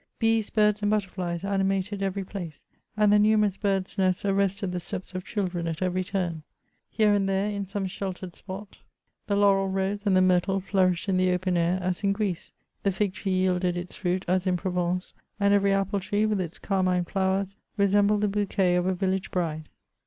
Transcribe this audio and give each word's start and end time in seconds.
Bees, 0.17 0.49
birds 0.49 0.81
and 0.81 0.89
butterflies 0.89 1.43
animated 1.45 2.01
every 2.01 2.23
place; 2.23 2.65
and 2.97 3.13
the 3.13 3.19
numerous 3.19 3.55
birds' 3.55 3.99
nests 3.99 4.25
arrested 4.25 4.71
the 4.71 4.79
steps 4.79 5.13
of 5.13 5.23
children 5.23 5.67
at 5.67 5.79
every 5.79 6.03
^ 6.03 6.07
turn. 6.07 6.41
Here 6.89 7.13
and 7.13 7.29
there, 7.29 7.47
in 7.47 7.67
some 7.67 7.85
sheltered 7.85 8.35
spot, 8.35 8.79
the 9.27 9.35
80 9.35 9.37
MEMOIRS 9.37 9.37
OF 9.37 9.39
laurel 9.39 9.69
rose 9.69 10.03
and 10.07 10.17
the 10.17 10.21
mjrtle 10.21 10.63
flourished 10.63 11.07
in 11.07 11.17
the 11.17 11.29
ope& 11.31 11.45
air 11.49 11.77
as 11.83 12.03
in 12.03 12.13
Greece; 12.13 12.51
the 12.81 12.91
fig 12.91 13.13
tree 13.13 13.43
jdelded 13.45 13.75
its 13.75 13.95
fruit 13.95 14.25
as 14.27 14.47
in 14.47 14.57
Provence, 14.57 15.13
and 15.39 15.53
every 15.53 15.71
apple 15.71 15.99
tree, 15.99 16.25
with 16.25 16.41
its 16.41 16.57
carmine 16.57 17.05
flowers, 17.05 17.55
resemhled 17.77 18.21
the 18.21 18.27
bouquet 18.27 18.75
of 18.77 18.87
a 18.87 18.95
village 18.95 19.29
bride. 19.29 19.69